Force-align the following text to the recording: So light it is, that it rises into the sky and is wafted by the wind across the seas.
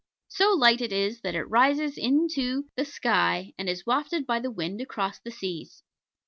So 0.29 0.53
light 0.55 0.81
it 0.81 0.91
is, 0.91 1.21
that 1.21 1.35
it 1.35 1.43
rises 1.43 1.95
into 1.95 2.67
the 2.75 2.85
sky 2.85 3.53
and 3.59 3.69
is 3.69 3.85
wafted 3.85 4.25
by 4.25 4.39
the 4.39 4.49
wind 4.49 4.81
across 4.81 5.19
the 5.19 5.29
seas. 5.29 5.83